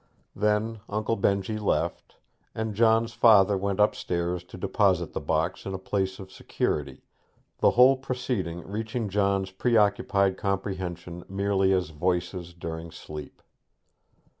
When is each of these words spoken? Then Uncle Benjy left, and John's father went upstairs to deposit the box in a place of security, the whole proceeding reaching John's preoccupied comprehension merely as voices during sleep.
Then 0.35 0.79
Uncle 0.89 1.15
Benjy 1.15 1.59
left, 1.59 2.15
and 2.55 2.73
John's 2.73 3.13
father 3.13 3.55
went 3.55 3.79
upstairs 3.79 4.43
to 4.45 4.57
deposit 4.57 5.13
the 5.13 5.21
box 5.21 5.63
in 5.63 5.75
a 5.75 5.77
place 5.77 6.17
of 6.17 6.31
security, 6.31 7.03
the 7.59 7.69
whole 7.77 7.95
proceeding 7.97 8.67
reaching 8.67 9.09
John's 9.09 9.51
preoccupied 9.51 10.37
comprehension 10.37 11.23
merely 11.29 11.71
as 11.71 11.91
voices 11.91 12.55
during 12.55 12.89
sleep. 12.89 13.43